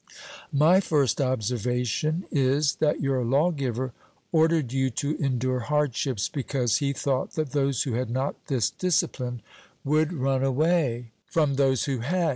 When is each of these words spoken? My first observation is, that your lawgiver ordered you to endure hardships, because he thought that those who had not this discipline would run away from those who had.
My 0.51 0.79
first 0.79 1.21
observation 1.21 2.25
is, 2.31 2.73
that 2.77 3.01
your 3.01 3.23
lawgiver 3.23 3.93
ordered 4.31 4.73
you 4.73 4.89
to 4.89 5.15
endure 5.17 5.59
hardships, 5.59 6.27
because 6.27 6.77
he 6.77 6.91
thought 6.91 7.33
that 7.33 7.51
those 7.51 7.83
who 7.83 7.93
had 7.93 8.09
not 8.09 8.47
this 8.47 8.71
discipline 8.71 9.43
would 9.83 10.11
run 10.11 10.43
away 10.43 11.11
from 11.27 11.53
those 11.53 11.85
who 11.85 11.99
had. 11.99 12.29